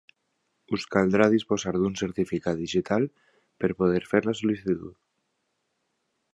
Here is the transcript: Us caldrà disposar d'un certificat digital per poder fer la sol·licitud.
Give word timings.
Us 0.77 0.85
caldrà 0.95 1.27
disposar 1.33 1.73
d'un 1.75 1.99
certificat 2.01 2.59
digital 2.63 3.07
per 3.65 3.71
poder 3.83 4.03
fer 4.15 4.25
la 4.29 4.37
sol·licitud. 4.43 5.01